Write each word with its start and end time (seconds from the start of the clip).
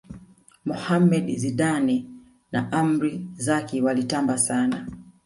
mohammed 0.69 1.35
zidane 1.37 2.05
na 2.51 2.71
amri 2.71 3.27
zaki 3.37 3.81
walitamba 3.81 4.37
sana 4.37 4.87